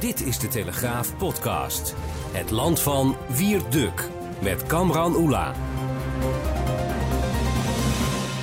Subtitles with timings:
[0.00, 1.94] Dit is de Telegraaf podcast.
[2.32, 4.08] Het land van Wierduk
[4.42, 5.54] met Kamran Oela.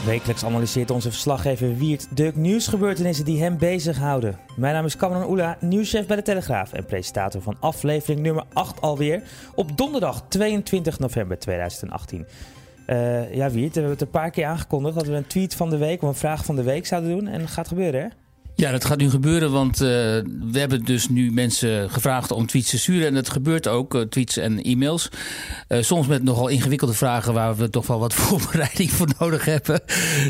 [0.06, 4.40] Wekelijks analyseert onze verslaggever Wiert Duk nieuwsgebeurtenissen die hem bezighouden.
[4.56, 8.82] Mijn naam is Kamran Oela, nieuwschef bij de Telegraaf en presentator van aflevering nummer 8
[8.82, 9.24] alweer
[9.56, 12.28] op donderdag 22 november 2018.
[12.88, 15.70] Uh, ja, Wiert, we hebben het een paar keer aangekondigd dat we een tweet van
[15.70, 17.28] de week of een vraag van de week zouden doen.
[17.28, 18.27] En dat gaat gebeuren, hè?
[18.58, 19.88] Ja, dat gaat nu gebeuren, want uh,
[20.52, 23.08] we hebben dus nu mensen gevraagd om tweets te sturen.
[23.08, 25.10] En dat gebeurt ook, uh, tweets en e-mails.
[25.70, 29.82] Uh, soms met nogal ingewikkelde vragen waar we toch wel wat voorbereiding voor nodig hebben.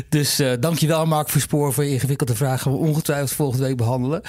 [0.08, 2.70] Dus dankjewel Mark Verspoor voor je ingewikkelde vragen.
[2.70, 4.22] We ongetwijfeld volgende week behandelen.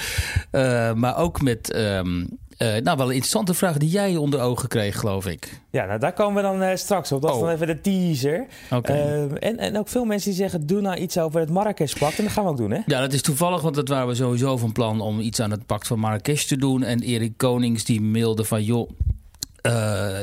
[1.00, 2.28] maar ook met um,
[2.62, 5.60] uh, nou, wel een interessante vraag die jij onder ogen kreeg, geloof ik.
[5.70, 7.22] Ja, nou, daar komen we dan uh, straks op.
[7.22, 7.42] Dat is Oh.
[7.42, 8.46] dan even de teaser.
[8.90, 12.18] Uh, en, en ook veel mensen die zeggen, doe nou iets over het Marrakesh-pact.
[12.18, 12.80] En dat gaan we ook doen, hè?
[12.86, 15.66] Ja, dat is toevallig, want dat waren we sowieso van plan om iets aan het
[15.66, 16.82] pact van Marrakesh te doen.
[16.82, 18.90] En Erik Konings die mailde van, joh,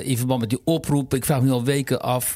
[0.01, 2.35] in verband met die oproep, ik vraag me al weken af...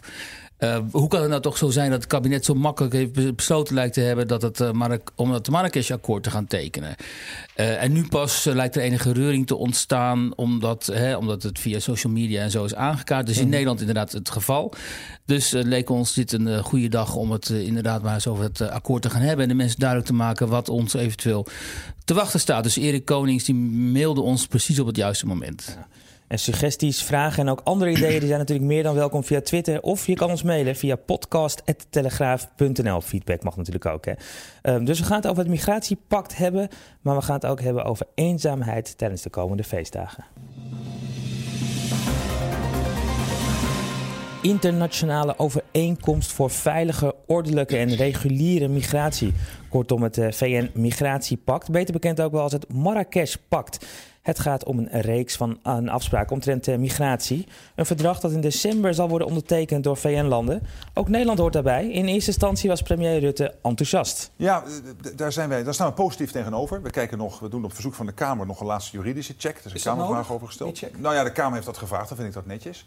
[0.64, 3.76] Uh, hoe kan het nou toch zo zijn dat het kabinet zo makkelijk heeft besloten
[3.76, 6.96] lijkt te hebben dat het, uh, Marrak om het Marrakesh-akkoord te gaan tekenen?
[7.56, 11.80] Uh, en nu pas lijkt er enige reuring te ontstaan omdat, hè, omdat het via
[11.80, 13.26] social media en zo is aangekaart.
[13.26, 13.50] Dus in mm.
[13.50, 14.74] Nederland inderdaad het geval.
[15.26, 19.02] Dus leek ons dit een goede dag om het inderdaad maar eens over het akkoord
[19.02, 19.44] te gaan hebben.
[19.44, 21.48] En de mensen duidelijk te maken wat ons eventueel
[22.06, 22.64] te wachten staat.
[22.64, 25.76] Dus Erik Konings die mailde ons precies op het juiste moment.
[25.78, 25.88] Ja.
[26.32, 29.82] En suggesties, vragen en ook andere ideeën die zijn natuurlijk meer dan welkom via Twitter.
[29.82, 33.02] Of je kan ons mailen via podcast.telegraaf.nl.
[33.02, 34.06] Feedback mag natuurlijk ook.
[34.06, 34.14] Hè.
[34.74, 36.68] Um, dus we gaan het over het migratiepact hebben.
[37.02, 40.26] Maar we gaan het ook hebben over eenzaamheid tijdens de komende feestdagen.
[44.42, 49.34] Internationale overeenkomst voor veilige, ordelijke en reguliere migratie.
[49.70, 51.72] Kortom, het VN-migratiepact.
[51.72, 53.86] Beter bekend ook wel als het Marrakesh-pact.
[54.22, 57.48] Het gaat om een reeks van een afspraken omtrent uh, migratie.
[57.76, 60.62] Een verdrag dat in december zal worden ondertekend door VN-landen.
[60.94, 61.90] Ook Nederland hoort daarbij.
[61.90, 64.32] In eerste instantie was premier Rutte enthousiast.
[64.36, 64.64] Ja,
[65.16, 66.82] daar, zijn wij, daar staan we positief tegenover.
[66.82, 69.58] We, kijken nog, we doen op verzoek van de Kamer nog een laatste juridische check.
[69.58, 70.82] Er is een Is Kamervraag over gesteld.
[70.98, 72.86] Nou ja, de Kamer heeft dat gevraagd, dan vind ik dat netjes.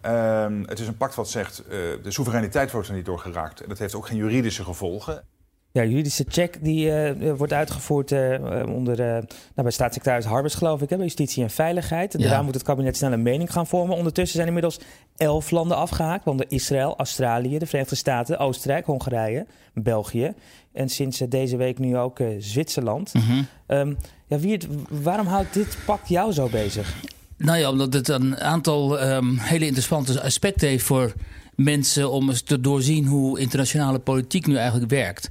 [0.00, 3.60] Ehm, het is een pact wat zegt, uh, de soevereiniteit wordt er niet door geraakt.
[3.60, 5.24] En dat heeft ook geen juridische gevolgen.
[5.72, 8.34] Ja, juridische check die uh, wordt uitgevoerd uh,
[8.74, 9.22] onder, uh, nou,
[9.54, 12.14] bij staatssecretaris Harbers, geloof ik, hè, bij Justitie en Veiligheid.
[12.14, 12.26] En Ja.
[12.28, 13.96] daarna moet het kabinet snel een mening gaan vormen.
[13.96, 14.78] Ondertussen zijn inmiddels
[15.16, 20.32] elf landen afgehaakt, waaronder Israël, Australië, de Verenigde Staten, Oostenrijk, Hongarije, België.
[20.72, 23.14] En sinds eh, deze week nu ook eh, Zwitserland.
[23.14, 23.42] Mhm.
[23.66, 23.96] Um,
[24.26, 26.94] ja, Wiert, waarom houdt dit pact jou zo bezig?
[27.36, 31.12] Nou ja, omdat het een aantal um, hele interessante aspecten heeft voor
[31.58, 35.28] mensen om eens te doorzien hoe internationale politiek nu eigenlijk werkt.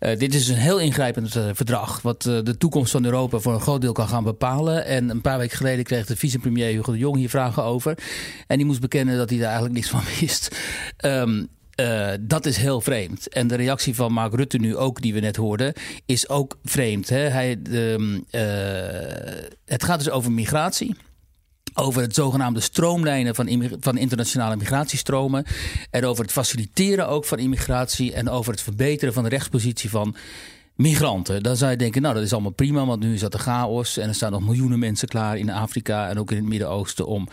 [0.00, 3.54] Uh, dit is een heel ingrijpend uh, verdrag, wat uh, de toekomst van Europa voor
[3.54, 4.84] een groot deel kan gaan bepalen.
[4.84, 7.98] En een paar weken geleden kreeg de vicepremier Hugo de Jong hier vragen over.
[8.46, 10.56] En die moest bekennen dat hij daar eigenlijk niks van wist.
[11.80, 13.28] Uh, dat is heel vreemd.
[13.28, 15.72] En de reactie van Mark Rutte nu ook, die we net hoorden,
[16.06, 17.08] is ook vreemd.
[17.08, 17.18] Hè?
[17.18, 18.16] Hij, uh,
[19.64, 20.96] het gaat dus over migratie.
[21.74, 25.44] Over het zogenaamde stroomlijnen van, van, internationale migratiestromen.
[25.90, 28.12] En over het faciliteren ook van immigratie.
[28.12, 30.16] En over het verbeteren van de rechtspositie van
[30.76, 31.42] migranten.
[31.42, 33.96] Dan zou je denken, nou dat is allemaal prima, want nu is dat de chaos.
[33.96, 37.28] En er staan nog miljoenen mensen klaar in Afrika en ook in het Midden-Oosten om.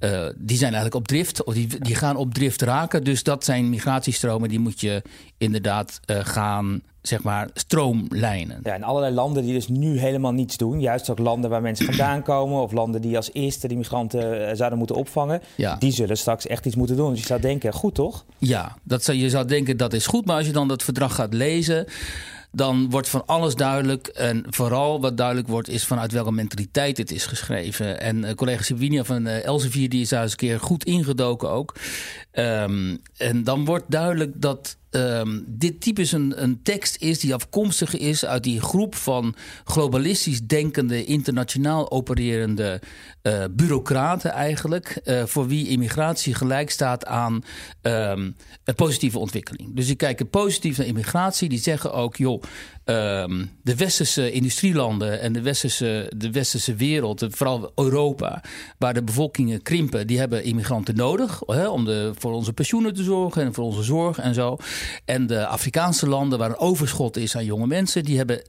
[0.00, 3.04] Uh, die zijn eigenlijk op drift, of die, die gaan op drift raken.
[3.04, 5.02] Dus dat zijn migratiestromen, die moet je
[5.38, 8.60] inderdaad uh, gaan zeg maar, stroomlijnen.
[8.62, 10.80] Ja, en allerlei landen die dus nu helemaal niets doen.
[10.80, 12.62] Juist ook landen waar mensen vandaan komen...
[12.62, 15.42] of landen die als eerste die migranten uh, zouden moeten opvangen...
[15.54, 15.76] Ja.
[15.76, 17.10] die zullen straks echt iets moeten doen.
[17.10, 18.24] Dus je zou denken, goed toch?
[18.38, 20.26] Ja, dat zou, je zou denken dat is goed.
[20.26, 21.86] Maar als je dan dat verdrag gaat lezen...
[22.52, 24.06] dan wordt van alles duidelijk.
[24.06, 28.00] En vooral wat duidelijk wordt is vanuit welke mentaliteit het is geschreven.
[28.00, 31.50] En uh, collega Sibinia van uh, Elsevier die is daar eens een keer goed ingedoken
[31.50, 31.74] ook.
[32.32, 37.96] Um, en dan wordt duidelijk dat ehm, dit typisch een, een tekst is die afkomstig
[37.96, 39.34] is uit die groep van
[39.64, 42.80] globalistisch denkende, internationaal opererende
[43.22, 47.44] uh, bureaucraten eigenlijk, uh, voor wie immigratie gelijk staat aan
[47.82, 49.76] um, een positieve ontwikkeling.
[49.76, 52.42] Dus die kijken positief naar immigratie, die zeggen ook, joh,
[52.84, 58.42] um, de westerse industrielanden en de westerse, de westerse wereld, vooral Europa,
[58.78, 63.42] waar de bevolkingen krimpen, die hebben immigranten nodig om de, voor onze pensioenen te zorgen
[63.42, 64.56] en voor onze zorg en zo.
[65.04, 68.42] En de Afrikaanse landen waar een overschot is aan jonge mensen, die hebben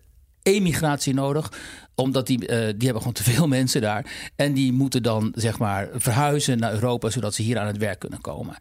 [0.44, 1.52] emigratie nodig
[1.96, 4.32] omdat die, uh, die hebben gewoon te veel mensen daar.
[4.36, 8.00] En die moeten dan zeg maar verhuizen naar Europa, zodat ze hier aan het werk
[8.00, 8.58] kunnen komen.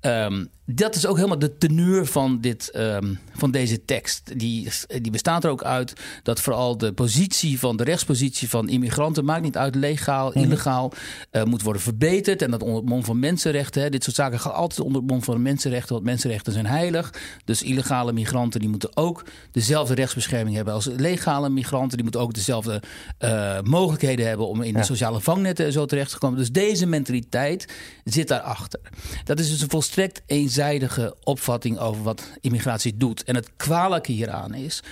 [0.00, 4.38] Um, dat is ook helemaal de teneur van, dit, um, van deze tekst.
[4.38, 4.68] Die,
[5.00, 5.92] die bestaat er ook uit
[6.22, 10.38] dat vooral de positie van de rechtspositie van immigranten, maakt niet uit, legaal, mhm.
[10.38, 10.92] illegaal,
[11.32, 12.42] uh, moet worden verbeterd.
[12.42, 13.82] En dat onder het mom van mensenrechten.
[13.82, 17.14] Hè, dit soort zaken gaan altijd onder het mom van mensenrechten, want mensenrechten zijn heilig.
[17.44, 21.96] Dus illegale migranten die moeten ook dezelfde rechtsbescherming hebben als legale migranten.
[21.96, 26.18] Die moeten ook dezelfde uh, mogelijkheden hebben om in de sociale vangnetten zo terecht te
[26.18, 26.38] komen.
[26.38, 27.72] Dus deze mentaliteit
[28.04, 28.80] zit daarachter.
[29.24, 33.24] Dat is dus een volstrekt eenzijdige opvatting over wat immigratie doet.
[33.24, 34.82] En het kwalijke hieraan is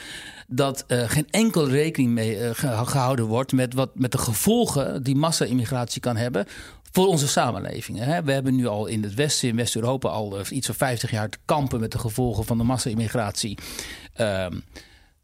[0.46, 2.50] dat uh, geen enkel rekening mee uh,
[2.84, 6.46] gehouden wordt met, wat, met de gevolgen die massa-immigratie kan hebben
[6.92, 8.24] voor onze samenlevingen.
[8.24, 11.38] We hebben nu al in het Westen, in West-Europa, al iets van 50 jaar te
[11.44, 13.58] kampen met de gevolgen van de massa-immigratie.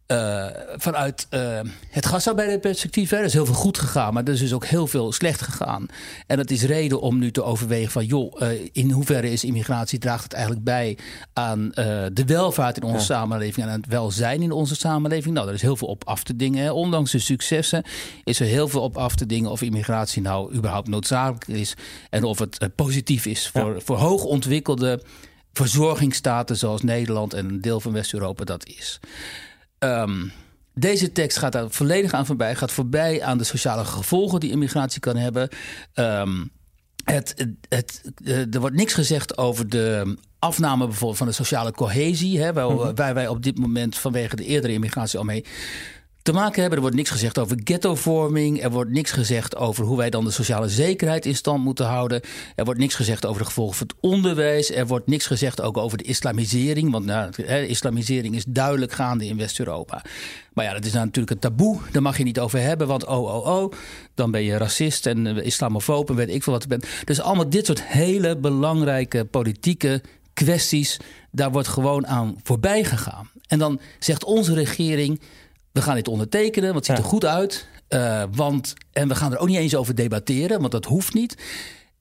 [0.07, 0.47] Uh,
[0.77, 1.61] vanuit uh,
[1.91, 3.11] het gasarbeiderperspectief.
[3.11, 5.41] Hè, er is heel veel goed gegaan, maar er is dus ook heel veel slecht
[5.41, 5.87] gegaan.
[6.27, 8.05] En dat is reden om nu te overwegen van...
[8.05, 10.99] joh, uh, in hoeverre is immigratie, draagt het eigenlijk bij...
[11.33, 11.71] aan
[12.13, 13.67] de welvaart in onze samenleving...
[13.67, 15.35] en aan het welzijn in onze samenleving?
[15.35, 16.75] Nou, er is heel veel op af te dingen.
[16.75, 17.85] Ondanks de successen
[18.25, 19.51] is er heel veel op af te dingen...
[19.51, 21.75] of immigratie nou überhaupt noodzakelijk is...
[22.11, 23.81] en of het positief is voor, ja.
[23.81, 25.03] voor hoogontwikkelde
[25.53, 26.57] verzorgingsstaten...
[26.57, 29.01] zoals Nederland en een deel van West-Europa dat is.
[29.85, 30.33] Um,
[30.75, 32.55] deze tekst gaat daar volledig aan voorbij.
[32.55, 35.49] Gaat voorbij aan de sociale gevolgen die immigratie kan hebben.
[35.95, 36.51] Um,
[37.05, 42.41] het, het, eh, er wordt niks gezegd over de afname bijvoorbeeld van de sociale cohesie.
[42.41, 45.45] Hè, waar, mm waar wij op dit moment vanwege de eerdere immigratie al mee
[46.25, 46.75] te maken hebben.
[46.75, 48.63] Er wordt niks gezegd over ghettovorming.
[48.63, 52.21] Er wordt niks gezegd over hoe wij dan de sociale zekerheid in stand moeten houden.
[52.55, 54.71] Er wordt niks gezegd over de gevolgen van het onderwijs.
[54.71, 56.91] Er wordt niks gezegd ook over de islamisering.
[56.91, 57.31] Want nou,
[57.67, 60.05] islamisering is duidelijk gaande in West-Europa.
[60.53, 61.79] Maar ja, dat is nou natuurlijk een taboe.
[61.93, 62.87] Daar mag je niet over hebben.
[62.87, 63.73] Want oh, oh, oh,
[64.15, 66.87] dan ben je racist en uh, islamofoob en weet ik veel wat je bent.
[67.05, 71.01] Dus allemaal dit soort hele belangrijke politieke kwesties.
[71.31, 73.31] Daar wordt gewoon aan voorbij gegaan.
[73.47, 75.21] En dan zegt onze regering
[75.75, 77.67] we gaan dit ondertekenen, want het ziet er goed uit.
[77.89, 81.37] Uh, want, en we gaan er ook niet eens over debatteren, want dat hoeft niet.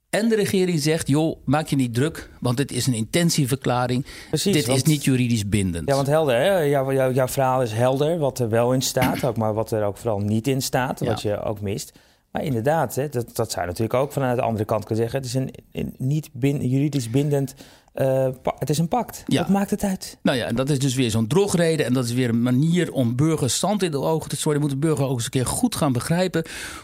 [0.09, 4.05] En de regering zegt, joh, maak je niet druk, want dit is een intentieverklaring.
[4.29, 5.89] Precies, dit is niet juridisch bindend.
[5.89, 6.57] Ja, want helder, hè?
[6.57, 9.83] Jouw, jouw, jouw verhaal is helder, wat er wel in staat, ook maar wat er
[9.83, 11.99] ook vooral niet in staat, wat je ook mist.
[12.31, 15.19] Maar inderdaad, hè, dat, dat zou natuurlijk ook vanuit de andere kant kunnen zeggen.
[15.21, 17.53] Het is een, een niet bin, juridisch bindend
[17.95, 18.27] uh,
[18.59, 19.23] het is een pact.
[19.27, 19.41] Ja.
[19.41, 20.17] Wat maakt het uit?
[20.21, 21.85] Nou ja, en dat is dus weer zo'n drogreden.
[21.85, 24.59] En dat is weer een manier om burgers zand in de ogen te strooien.
[24.61, 26.43] Moeten burgers ook eens een keer goed gaan begrijpen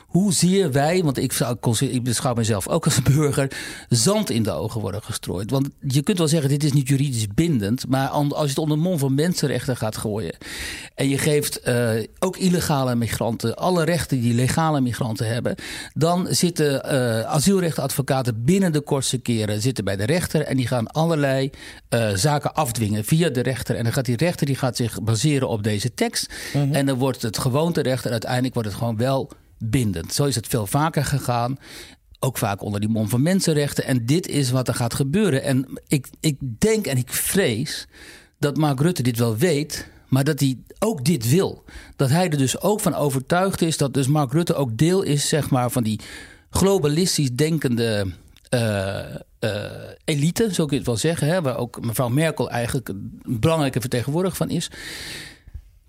[0.09, 1.33] hoezeer wij, want ik,
[1.79, 3.51] ik beschouw mezelf ook als een burger,
[3.89, 5.51] zand in de ogen worden gestrooid.
[5.51, 7.87] Want je kunt wel zeggen, dit is niet juridisch bindend.
[7.87, 10.35] Maar als je het onder mond van mensenrechten gaat gooien.
[10.95, 11.89] en je geeft uh,
[12.19, 15.55] ook illegale migranten alle rechten die legale migranten hebben.
[15.93, 20.41] dan zitten uh, asielrechtadvocaten binnen de kortste keren zitten bij de rechter.
[20.41, 21.49] en die gaan allerlei
[21.89, 23.75] uh, zaken afdwingen via de rechter.
[23.75, 26.33] En dan gaat die rechter die gaat zich baseren op deze tekst.
[26.53, 26.73] Mm -hmm.
[26.73, 30.13] En dan wordt het gewoonterecht en uiteindelijk wordt het gewoon wel bindend.
[30.13, 31.57] Zo is het veel vaker gegaan.
[32.19, 33.85] Ook vaak onder die mond van mensenrechten.
[33.85, 35.43] En dit is wat er gaat gebeuren.
[35.43, 37.87] En ik, ik denk en ik vrees
[38.39, 39.87] dat Mark Rutte dit wel weet.
[40.07, 41.63] Maar dat hij ook dit wil.
[41.95, 45.27] Dat hij er dus ook van overtuigd is dat dus Mark Rutte ook deel is
[45.27, 45.99] zeg maar, van die
[46.49, 48.07] globalistisch denkende
[48.49, 49.61] uh, uh,
[50.03, 51.27] elite, zo kun je het wel zeggen.
[51.27, 54.69] Hè, waar ook mevrouw Merkel eigenlijk een belangrijke vertegenwoordiger van is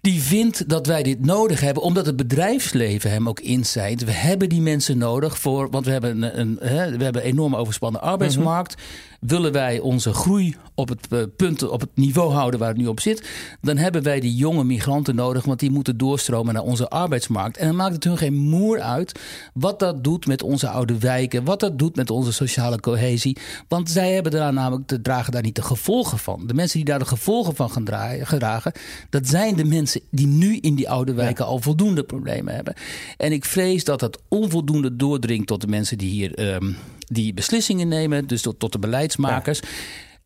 [0.00, 4.04] die vindt dat wij dit nodig hebben, omdat het bedrijfsleven hem ook inzijt.
[4.04, 7.28] We hebben die mensen nodig voor, want we hebben een, een, een we hebben een
[7.28, 8.74] enorm overspannen arbeidsmarkt.
[8.74, 9.28] -hmm.
[9.28, 12.86] Willen wij onze groei op het uh, punt, op het niveau houden waar het nu
[12.86, 13.28] op zit,
[13.60, 17.56] dan hebben wij die jonge migranten nodig, want die moeten doorstromen naar onze arbeidsmarkt.
[17.56, 19.20] En dan maakt het hun geen moer uit
[19.54, 23.36] wat dat doet met onze oude wijken, wat dat doet met onze sociale cohesie.
[23.68, 26.46] Want zij hebben daar namelijk, dragen daar niet de gevolgen van.
[26.46, 28.72] De mensen die daar de gevolgen van gaan dragen,
[29.10, 31.50] dat zijn de mensen die nu in die oude wijken ja.
[31.50, 32.74] al voldoende problemen hebben.
[33.16, 37.88] En ik vrees dat dat onvoldoende doordringt tot de mensen die hier um, die beslissingen
[37.88, 39.60] nemen, dus tot, tot de beleidsmakers.
[39.60, 39.68] Ja.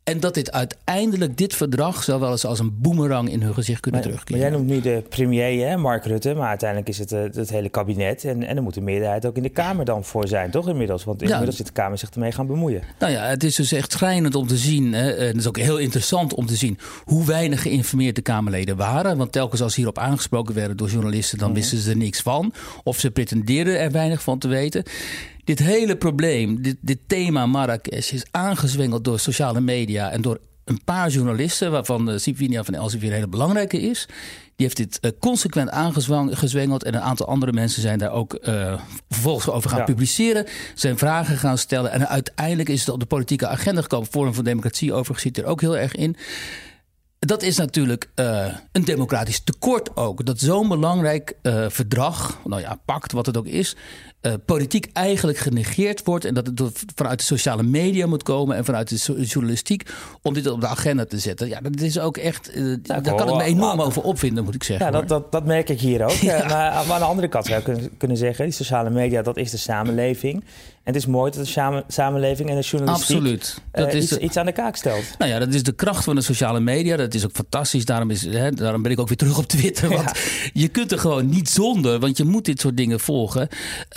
[0.05, 3.81] En dat dit uiteindelijk, dit verdrag, zou wel eens als een boemerang in hun gezicht
[3.81, 4.41] kunnen Maar, terugkeren.
[4.41, 7.51] maar jij noemt nu de premier, hè, Mark Rutte, maar uiteindelijk is het eh, het
[7.51, 8.25] hele kabinet.
[8.25, 11.05] En, en er moet een meerderheid ook in de Kamer dan voor zijn, toch inmiddels?
[11.05, 12.83] Want inmiddels zit de Kamer zich ermee gaan bemoeien.
[12.99, 14.93] Nou ja, het is dus echt schrijnend om te zien.
[14.93, 18.77] Hè, en het is ook heel interessant om te zien hoe weinig geïnformeerd de Kamerleden
[18.77, 19.17] waren.
[19.17, 22.53] Want telkens als hierop aangesproken werden door journalisten, dan wisten ze er niks van.
[22.83, 24.83] Of ze pretendeerden er weinig van te weten.
[25.45, 30.85] Dit hele probleem, dit, dit thema Marrakesh, is aangezwengeld door sociale media en door een
[30.85, 34.07] paar journalisten, waarvan uh, Sipinia van Elsevier een hele belangrijke is.
[34.57, 36.85] Die heeft dit uh, consequent aangezwengeld.
[36.85, 39.85] En een aantal andere mensen zijn daar ook uh, vervolgens over gaan Ja.
[39.85, 40.47] publiceren.
[40.75, 41.91] Zijn vragen gaan stellen.
[41.93, 44.09] En uiteindelijk is het op de politieke agenda gekomen.
[44.09, 46.17] Forum voor Democratie overigens zit er ook heel erg in.
[47.25, 50.25] Dat is natuurlijk uh, een democratisch tekort ook.
[50.27, 53.77] Dat zo'n belangrijk uh, verdrag, nou ja, pact, wat het ook is,
[54.23, 56.25] uh, politiek eigenlijk genegeerd wordt.
[56.25, 59.91] En dat het vanuit de sociale media moet komen en vanuit de journalistiek
[60.23, 61.49] om dit op de agenda te zetten.
[61.49, 62.55] Ja, dat is ook echt.
[62.55, 64.87] Nou, daar kan ik me enorm over opvinden, moet ik zeggen.
[64.87, 66.11] Ja, dat, dat, dat merk ik hier ook.
[66.25, 66.39] Ja.
[66.39, 69.37] Maar, maar, aan de andere kant zou je kunnen, kunnen zeggen, die sociale media, dat
[69.37, 70.45] is de samenleving.
[70.85, 73.63] En het is mooi dat de samen, samenleving en de journalistiek Absoluut.
[73.73, 75.05] Dat uh, is iets, iets, aan de kaak stelt.
[75.19, 76.97] Nou ja, dat is de kracht van de sociale media.
[76.97, 77.85] Dat is ook fantastisch.
[77.85, 79.89] Daarom, is, hè, daarom ben ik ook weer terug op Twitter.
[79.95, 80.13] Want ja.
[80.53, 83.49] je kunt er gewoon niet zonder, want je moet dit soort dingen volgen.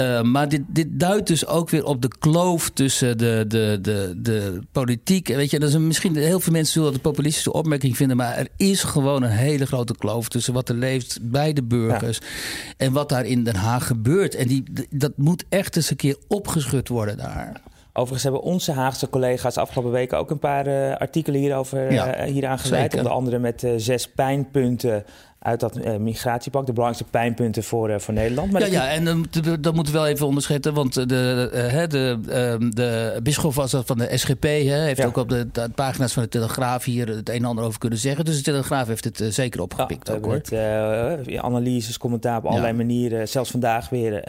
[0.01, 4.13] Uh, maar dit, dit duidt dus ook weer op de kloof tussen de, de, de,
[4.17, 5.27] de politiek.
[5.27, 8.17] Weet je, dat is een, misschien heel veel mensen zullen dat een populistische opmerking vinden.
[8.17, 12.17] Maar er is gewoon een hele grote kloof tussen wat er leeft bij de burgers.
[12.17, 12.25] Ja.
[12.77, 14.35] En wat daar in Den Haag gebeurt.
[14.35, 17.61] En die, dat moet echt eens een keer opgeschud worden daar.
[17.93, 22.97] Overigens hebben onze Haagse collega's afgelopen weken ook een paar uh, artikelen hierover ja, uh.
[22.97, 25.05] Onder andere met uh, zes pijnpunten
[25.39, 26.65] uit dat uh, migratiepak.
[26.65, 28.51] De belangrijkste pijnpunten voor, uh, voor Nederland.
[28.51, 29.07] Maar ja, ja, en
[29.45, 30.73] uh, dat moeten we wel even onderschetten.
[30.73, 34.43] Want de, de, de, ehm, de bisschop was van de SGP.
[34.43, 35.05] Hè, heeft ja.
[35.05, 37.99] ook op de, de, pagina's van de Telegraaf hier het een en ander over kunnen
[37.99, 38.25] zeggen.
[38.25, 40.07] Dus de Telegraaf heeft het zeker opgepikt.
[40.07, 40.33] Ja, ook, hoor.
[40.33, 43.27] Met, analyses, commentaar op allerlei manieren.
[43.27, 44.25] Zelfs vandaag weer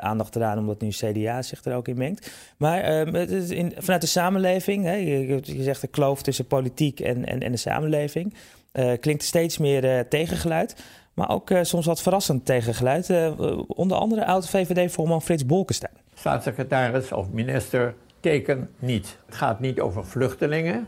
[0.00, 2.30] aandacht eraan, omdat nu CDA zich er ook in mengt.
[2.56, 3.14] Maar ehm,
[3.50, 7.52] in, vanuit de samenleving, hè, je, je zegt de kloof tussen politiek en, en, en
[7.52, 8.34] de samenleving.
[8.74, 10.76] Uh, klinkt steeds meer uh, tegengeluid.
[11.14, 13.34] Maar ook uh, soms wat verrassend tegengeluid.
[13.66, 15.92] onder andere oud-VVD-voorman Frits Bolkestein.
[16.14, 19.18] Staatssecretaris of minister teken niet.
[19.26, 20.86] Het gaat niet over vluchtelingen.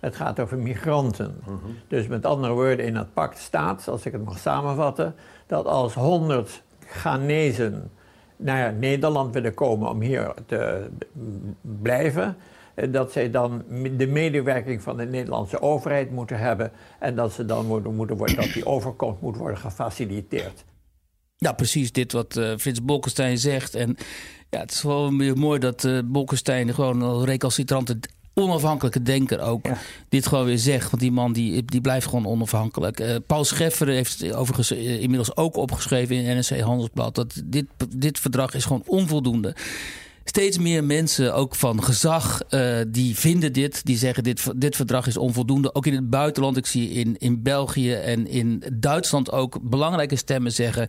[0.00, 1.36] Het gaat over migranten.
[1.40, 1.56] Uh -huh.
[1.88, 5.14] Dus met andere woorden, in het pact staat, als ik het mag samenvatten,
[5.46, 7.90] dat als 100 Ghanezen
[8.36, 10.88] naar Nederland willen komen om hier te
[11.60, 12.36] blijven,
[12.90, 13.64] dat zij dan
[13.96, 18.36] de medewerking van de Nederlandse overheid moeten hebben en dat ze dan moeten, moeten worden,
[18.36, 20.64] dat die overkomst moet worden gefaciliteerd.
[21.36, 23.74] Ja, precies dit wat uh, Frits Bolkestein zegt.
[23.74, 23.96] En
[24.50, 27.98] ja, het is gewoon weer mooi dat uh, Bolkestein gewoon een recalcitrante
[28.34, 29.78] onafhankelijke denker ook ja.
[30.08, 30.90] dit gewoon weer zegt.
[30.90, 33.00] Want die man die, die blijft gewoon onafhankelijk.
[33.00, 37.14] Uh, Paul Scheffer heeft overigens inmiddels ook opgeschreven in NRC Handelsblad...
[37.14, 37.66] dat dit,
[37.96, 39.56] dit verdrag is gewoon onvoldoende
[40.28, 43.84] steeds meer mensen, ook van gezag, uh, die vinden dit.
[43.84, 45.74] Die zeggen dit, dit verdrag is onvoldoende.
[45.74, 46.56] Ook in het buitenland.
[46.56, 50.88] Ik zie in, in België en in Duitsland ook belangrijke stemmen zeggen...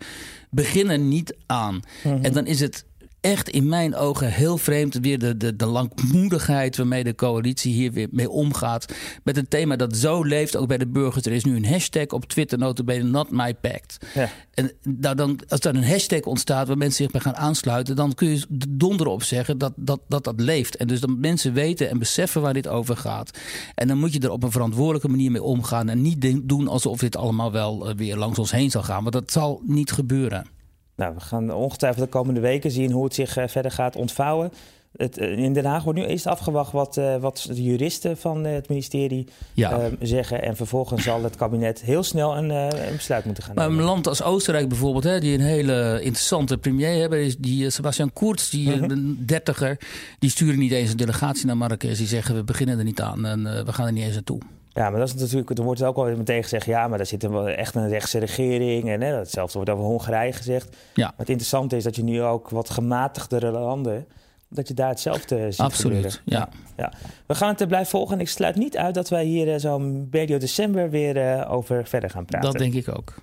[0.49, 1.73] begin er niet aan.
[1.73, 2.23] Mm -hmm.
[2.23, 2.85] En dan is het
[3.27, 7.91] echt in mijn ogen heel vreemd weer de, de, de langmoedigheid waarmee de coalitie hier
[7.91, 8.93] weer mee omgaat.
[9.23, 11.25] Met een thema dat zo leeft, ook bij de burgers.
[11.25, 13.97] Er is nu een hashtag op Twitter, notabene not my pact.
[14.13, 14.29] Ja.
[14.53, 18.13] En nou dan, als er een hashtag ontstaat waar mensen zich bij gaan aansluiten, dan
[18.13, 20.75] kun je donder op zeggen dat dat, dat dat leeft.
[20.75, 23.37] En dus dat mensen weten en beseffen waar dit over gaat.
[23.75, 26.99] En dan moet je er op een verantwoordelijke manier mee omgaan en niet doen alsof
[26.99, 29.01] dit allemaal wel weer langs ons heen zal gaan.
[29.01, 30.56] Want dat zal niet gebeuren.
[30.97, 34.51] Nou, we gaan ongetwijfeld de komende weken zien hoe het zich uh, verder gaat ontvouwen.
[34.97, 38.43] Het, uh, in Den Haag wordt nu eerst afgewacht wat, uh, wat de juristen van
[38.43, 39.89] het ministerie ja.
[40.01, 40.41] zeggen.
[40.43, 43.81] En vervolgens zal het kabinet heel snel een, een besluit moeten gaan maar nemen.
[43.83, 48.13] een land als Oostenrijk bijvoorbeeld, hè, die een hele interessante premier hebben, is die Sebastian
[48.13, 48.91] Kurz, die Mhm.
[48.91, 49.77] een dertiger,
[50.19, 51.97] die sturen niet eens een delegatie naar Marrakesh.
[51.97, 54.39] Die zeggen we beginnen er niet aan en we gaan er niet eens naartoe.
[54.77, 57.23] Ja, maar dat is natuurlijk, er wordt ook al meteen gezegd, ja, maar daar zit
[57.23, 58.89] een, echt een rechtse regering.
[58.89, 60.75] En hè, hetzelfde wordt over Hongarije gezegd.
[60.93, 61.05] Ja.
[61.05, 64.05] Maar het interessante is dat je nu ook wat gematigdere landen,
[64.49, 66.49] dat je daar hetzelfde ziet Absoluut, ja.
[66.75, 66.91] ja.
[67.25, 69.79] We gaan het blijven volgen en ik sluit niet uit dat wij hier uh, zo
[70.11, 72.51] medio december weer uh, over verder gaan praten.
[72.51, 73.13] Dat denk ik ook.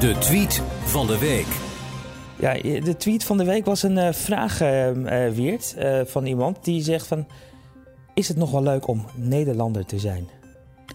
[0.00, 1.46] De tweet van de week.
[2.38, 4.58] Ja, de tweet van de week was een uh, vraag,
[5.34, 7.26] Weert, van iemand die zegt van...
[8.14, 10.28] Is het nog wel leuk om Nederlander te zijn?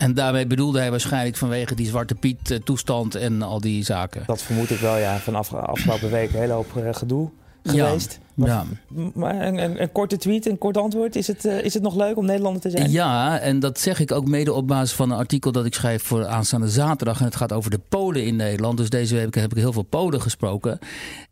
[0.02, 4.24] En daarmee bedoelde hij waarschijnlijk vanwege die Zwarte Piet-toestand en al die zaken.
[4.26, 5.18] Dat vermoed ik wel, ja.
[5.18, 7.30] Van af, afgelopen week een hele hoop uh, gedoe
[7.64, 8.20] geweest.
[8.36, 8.66] Ja.
[9.14, 11.16] Maar een, een, een, korte tweet, een kort antwoord.
[11.16, 12.92] Is het, uh, is het nog leuk om Nederlander te zijn?
[12.92, 16.04] Ja, en dat zeg ik ook mede op basis van een artikel dat ik schrijf
[16.04, 17.20] voor aanstaande zaterdag.
[17.20, 18.78] En het gaat over de Polen in Nederland.
[18.78, 20.80] Dus deze week heb ik heel veel Polen gesproken.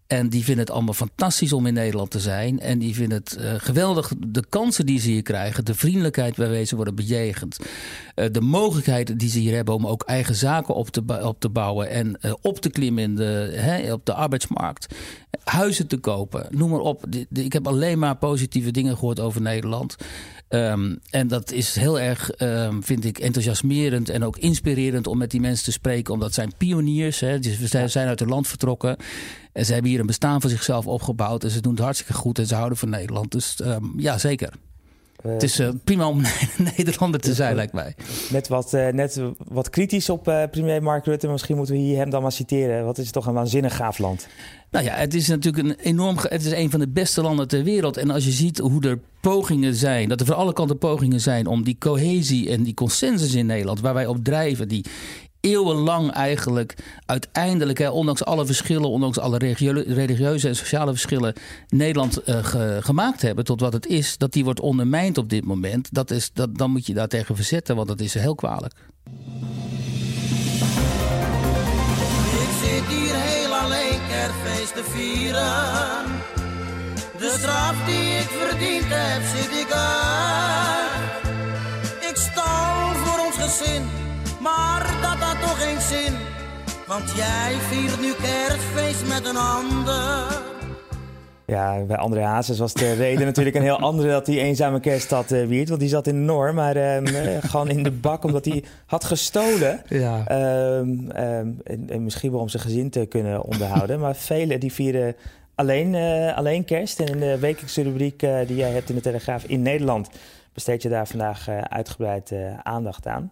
[0.09, 2.59] En die vinden het allemaal fantastisch om in Nederland te zijn.
[2.59, 5.65] En die vinden het uh, geweldig, de kansen die ze hier krijgen.
[5.65, 7.57] De vriendelijkheid waarmee ze worden bejegend.
[8.15, 11.49] Uh, de mogelijkheden die ze hier hebben om ook eigen zaken op te, op te
[11.49, 11.89] bouwen.
[11.89, 14.95] En uh, op te klimmen in de, hè, op de arbeidsmarkt.
[15.43, 17.05] Huizen te kopen, noem maar op.
[17.31, 19.95] Ik heb alleen maar positieve dingen gehoord over Nederland.
[20.49, 25.31] Um, en dat is heel erg, um, vind ik, enthousiasmerend en ook inspirerend om met
[25.31, 26.13] die mensen te spreken.
[26.13, 28.97] Omdat zijn pioniers, hè, dus we zijn uit het land vertrokken.
[29.53, 31.43] En ze hebben hier een bestaan van zichzelf opgebouwd.
[31.43, 33.31] En ze doen het hartstikke goed en ze houden van Nederland.
[33.31, 34.53] Dus um, ja, zeker.
[35.25, 36.21] Uh, het is uh, prima om
[36.77, 37.95] Nederlander te zijn, lijkt mij.
[38.29, 41.27] Net wat, uh, net wat kritisch op premier Mark Rutte.
[41.27, 42.85] Misschien moeten we hier hem dan maar citeren.
[42.85, 44.27] Wat is het toch een waanzinnig gaaf land.
[44.71, 46.17] Nou ja, het is natuurlijk een enorm.
[46.21, 47.97] Het is een van de beste landen ter wereld.
[47.97, 51.47] En als je ziet hoe er pogingen zijn, dat er van alle kanten pogingen zijn
[51.47, 54.85] om die cohesie en die consensus in Nederland, waar wij op drijven, die
[55.41, 59.37] eeuwenlang eigenlijk uiteindelijk, hè, ondanks alle verschillen, ondanks alle
[59.87, 61.33] religieuze en sociale verschillen,
[61.67, 65.87] Nederland ge gemaakt hebben tot wat het is, dat die wordt ondermijnd op dit moment.
[65.91, 68.73] Dat is, dat, dan moet je daar tegen verzetten, want dat is heel kwalijk.
[72.41, 73.99] Ik zit hier heel alleen
[74.73, 76.05] te vieren.
[77.17, 80.89] De straf die ik verdiend heb, zit ik uit.
[82.09, 83.83] Ik stal voor ons gezin
[84.39, 86.13] maar dat had toch geen zin,
[86.87, 90.47] want jij viert nu kerstfeest met een ander.
[91.49, 95.09] Ja, bij André Hazes was de reden natuurlijk een heel andere dat hij eenzame kerst
[95.09, 95.69] had uh, wierd.
[95.69, 97.07] Want die zat in de norm, maar um,
[97.41, 99.81] gewoon in de bak omdat hij had gestolen.
[99.87, 100.23] Ja.
[100.77, 103.99] Um, um, en, en, misschien wel om zijn gezin te kunnen onderhouden.
[103.99, 105.15] maar velen die vieren
[105.55, 106.99] alleen, uh, alleen kerst.
[106.99, 110.09] En in de wekelijkse rubriek uh, die jij hebt in de Telegraaf in Nederland...
[110.53, 113.31] besteed je daar vandaag uitgebreid aandacht aan.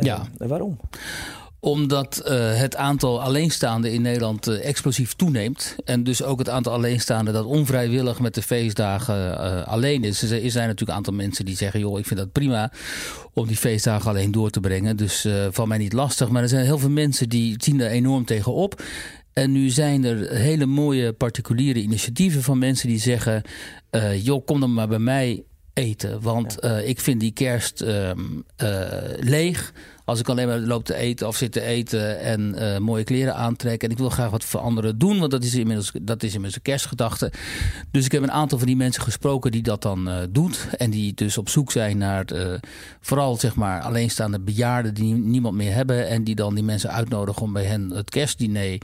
[0.00, 0.26] Ja.
[0.36, 0.80] waarom?
[1.60, 5.76] Omdat uh, het aantal alleenstaanden in Nederland uh, explosief toeneemt.
[5.84, 10.22] En dus ook het aantal alleenstaanden dat onvrijwillig met de feestdagen uh, alleen is.
[10.22, 12.72] Er zijn natuurlijk een aantal mensen die zeggen: joh, ik vind dat prima
[13.32, 14.96] om die feestdagen alleen door te brengen.
[14.96, 16.28] Dus van mij niet lastig.
[16.28, 18.82] Maar er zijn heel veel mensen die zien er enorm tegenop.
[19.32, 23.42] En nu zijn er hele mooie particuliere initiatieven van mensen die zeggen:
[24.22, 25.44] joh, kom dan maar bij mij
[25.76, 26.20] eten.
[26.20, 26.80] Want ja.
[26.80, 28.10] uh, ik vind die kerst uh,
[28.62, 28.86] uh,
[29.16, 29.72] leeg.
[30.06, 33.34] Als ik alleen maar loop te eten of zit te eten en uh, mooie kleren
[33.34, 33.82] aantrek.
[33.82, 36.54] En ik wil graag wat voor anderen doen, want dat is inmiddels, dat is inmiddels
[36.56, 37.32] een kerstgedachte.
[37.90, 40.68] Dus ik heb een aantal van die mensen gesproken die dat dan uh, doet.
[40.76, 42.54] En die dus op zoek zijn naar uh,
[43.00, 46.08] vooral zeg maar alleenstaande bejaarden die niemand meer hebben.
[46.08, 48.78] En die dan die mensen uitnodigen om bij hen het kerstdiner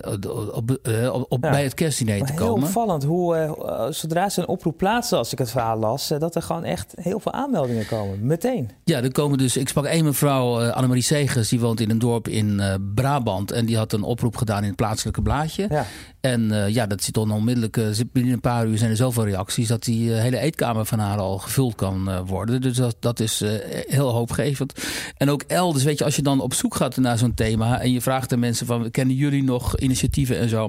[0.00, 0.80] op,
[1.12, 2.54] op, op ja, bij het kerstdiner te komen.
[2.54, 3.56] Heel opvallend hoe
[3.90, 7.20] zodra ze een oproep plaatsen, als ik het verhaal las, dat er gewoon echt heel
[7.20, 8.26] veel aanmeldingen komen.
[8.26, 8.70] Meteen.
[8.84, 11.90] Ja, er komen dus, ik sprak één mevrouw mevrouw uh, Annemarie Segers, die woont in
[11.90, 13.50] een dorp in uh, Brabant.
[13.50, 15.66] En die had een oproep gedaan in het plaatselijke blaadje.
[15.70, 15.86] Ja.
[16.20, 17.80] En uh, ja, dat zit dan onmiddellijk,
[18.12, 19.68] binnen een paar uur zijn er zoveel reacties...
[19.68, 22.60] dat die hele eetkamer van haar al gevuld kan worden.
[22.60, 23.42] Dus dat, dat is
[23.86, 24.72] heel hoopgevend.
[25.16, 27.80] En ook elders, weet je, als je dan op zoek gaat naar zo'n thema...
[27.80, 30.68] en je vraagt de mensen van, kennen jullie nog initiatieven en zo...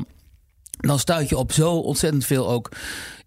[0.78, 2.70] dan stuit je op zo ontzettend veel ook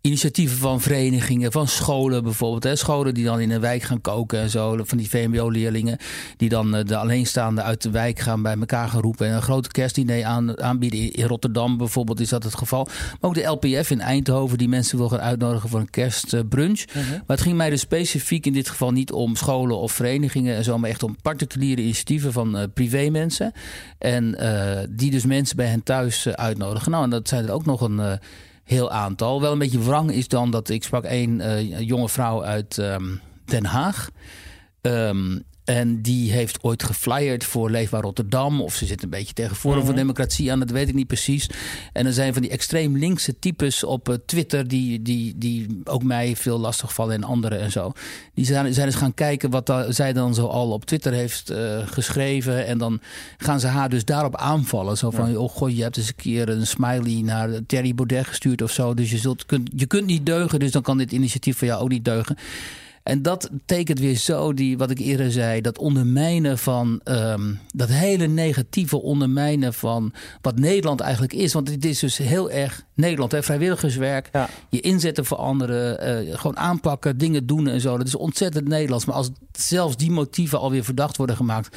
[0.03, 2.65] initiatieven van verenigingen, van scholen bijvoorbeeld.
[2.65, 2.77] Hè.
[2.77, 4.79] Scholen die dan in een wijk gaan koken en zo.
[4.85, 5.99] Van die VMBO-leerlingen
[6.37, 9.27] die dan uh, de alleenstaanden uit de wijk gaan bij elkaar gaan roepen.
[9.27, 11.12] En een grote kerstdiner aan, aanbieden.
[11.12, 12.85] In Rotterdam bijvoorbeeld is dat het geval.
[12.85, 16.85] Maar ook de LPF in Eindhoven die mensen wil gaan uitnodigen voor een kerstbrunch.
[16.88, 20.57] Uh, Maar het ging mij dus specifiek in dit geval niet om scholen of verenigingen
[20.57, 20.79] en zo.
[20.79, 23.53] Maar echt om particuliere initiatieven van uh, privémensen.
[23.99, 24.37] En
[24.91, 26.91] die dus mensen bij hen thuis uitnodigen.
[26.91, 28.21] Nou, en dat zijn er ook nog een
[28.64, 29.40] heel aantal.
[29.40, 33.20] Wel een beetje wrang is dan dat ik sprak een uh, jonge vrouw uit um,
[33.44, 34.11] Den Haag.
[34.81, 35.42] Um,
[35.73, 38.61] en die heeft ooit geflyerd voor Leefbaar Rotterdam.
[38.61, 39.91] Of ze zit een beetje tegen Forum mm -hmm.
[39.91, 41.47] voor Democratie aan, dat weet ik niet precies.
[41.93, 44.69] En er zijn van die extreem linkse types op uh, Twitter...
[44.69, 47.93] Die, die, die ook mij veel lastig vallen en anderen en zo.
[48.35, 51.87] Die zijn, zijn eens gaan kijken wat zij dan zo al op Twitter heeft uh,
[51.87, 52.67] geschreven.
[52.67, 53.01] En dan
[53.37, 54.97] gaan ze haar dus daarop aanvallen.
[54.97, 55.39] Zo van, ja.
[55.39, 58.95] oh god, je hebt eens een keer een smiley naar Thierry Baudet gestuurd of zo.
[58.95, 61.83] Dus je, zult, kunt, je kunt niet deugen, dus dan kan dit initiatief voor jou
[61.83, 62.37] ook niet deugen.
[63.03, 67.88] En dat tekent weer zo, die, wat ik eerder zei, dat ondermijnen van um, dat
[67.88, 71.53] hele negatieve ondermijnen van wat Nederland eigenlijk is.
[71.53, 73.43] Want het is dus heel erg Nederland, hè?
[73.43, 74.49] vrijwilligerswerk, ja.
[74.69, 77.97] je inzetten voor anderen, uh, gewoon aanpakken, dingen doen en zo.
[77.97, 79.05] Dat is ontzettend Nederlands.
[79.05, 81.77] Maar als zelfs die motieven alweer verdacht worden gemaakt,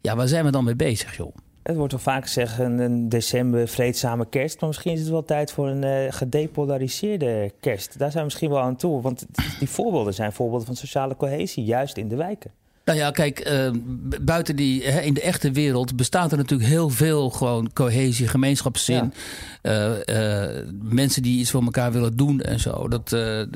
[0.00, 1.34] ja, waar zijn we dan mee bezig, joh?
[1.62, 4.60] Het wordt wel vaak gezegd een, een december vreedzame kerst.
[4.60, 7.98] Maar misschien is het wel tijd voor een uh, gedepolariseerde kerst.
[7.98, 9.00] Daar zijn we misschien wel aan toe.
[9.00, 9.26] Want
[9.58, 12.50] die voorbeelden zijn voorbeelden van sociale cohesie, juist in de wijken.
[12.84, 13.70] Nou ja, kijk, uh,
[14.20, 19.12] buiten die, hè, in de echte wereld bestaat er natuurlijk heel veel gewoon cohesie, gemeenschapszin.
[19.62, 19.98] Ja.
[20.08, 22.88] Uh, mensen die iets voor elkaar willen doen en zo.
[22.88, 23.08] Dat,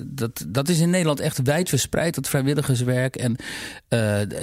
[0.03, 3.17] dat, dat is in Nederland echt wijd verspreid, dat vrijwilligerswerk.
[3.17, 3.37] En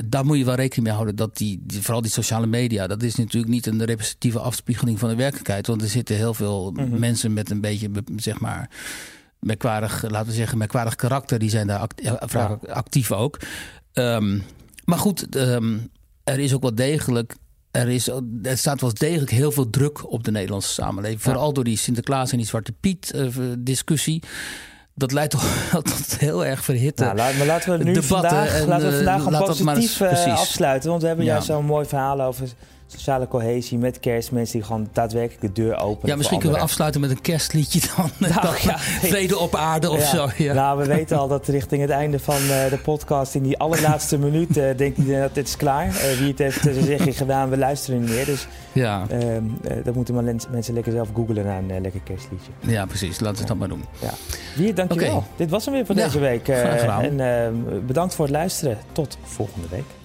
[0.05, 3.03] daar moet je wel rekening mee houden dat die, die, vooral die sociale media, dat
[3.03, 5.67] is natuurlijk niet een representatieve afspiegeling van de werkelijkheid.
[5.67, 6.99] Want er zitten heel veel mm -hmm.
[6.99, 8.69] mensen met een beetje, zeg maar
[9.39, 11.39] merkwaardig, laten we zeggen, merkwaardig karakter.
[11.39, 13.39] Die zijn daar act actief ook.
[13.93, 14.43] Um,
[14.91, 15.91] maar goed, um,
[16.23, 17.35] er is ook wel degelijk.
[17.71, 18.07] Er, is,
[18.43, 21.23] er staat wel degelijk heel veel druk op de Nederlandse samenleving.
[21.23, 21.31] Ja.
[21.31, 23.27] Vooral door die Sinterklaas en die Zwarte Piet uh,
[23.59, 24.23] discussie.
[24.95, 28.67] Dat leidt toch tot heel erg verhitte nou, laat, maar laten we nu vandaag, en,
[28.67, 30.89] laten we vandaag gewoon positief eens, uh, afsluiten.
[30.89, 31.31] Want we hebben ja.
[31.31, 32.49] juist zo'n mooi verhaal over
[32.91, 34.31] sociale cohesie met kerst.
[34.31, 36.09] Mensen die gewoon daadwerkelijk de deur openen.
[36.09, 38.09] Ja, misschien kunnen we afsluiten met een kerstliedje dan.
[38.29, 40.05] Nou, dan ja, vrede op aarde of ja.
[40.05, 40.29] zo.
[40.37, 40.53] Ja.
[40.53, 43.35] Nou, we weten al dat richting het einde van uh, de podcast...
[43.35, 45.87] in die allerlaatste minuut uh, denk ik dat dit is klaar.
[45.87, 48.25] Uh, wie het heeft uh, zich gedaan, we luisteren niet meer.
[48.25, 49.05] Dus ja.
[49.83, 52.51] dan moeten maar mensen lekker zelf googlen naar een lekker kerstliedje.
[52.59, 53.19] Ja, precies.
[53.19, 53.85] Laten we het dan maar doen.
[54.01, 54.13] Ja.
[54.55, 55.15] Wie, dankjewel.
[55.15, 55.29] Okay.
[55.35, 56.47] Dit was hem weer voor deze week.
[56.47, 58.77] en bedankt voor het luisteren.
[58.91, 60.00] Tot volgende week.